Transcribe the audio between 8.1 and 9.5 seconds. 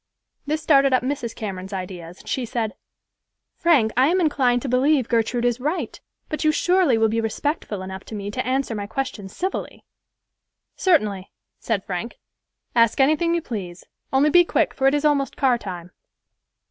me to answer my questions